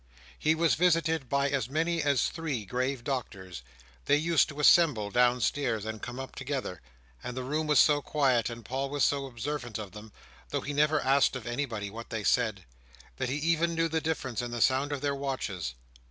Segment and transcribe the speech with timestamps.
[0.39, 6.01] He was visited by as many as three grave doctors—they used to assemble downstairs, and
[6.01, 10.11] come up together—and the room was so quiet, and Paul was so observant of them
[10.49, 12.65] (though he never asked of anybody what they said),
[13.17, 15.75] that he even knew the difference in the sound of their watches.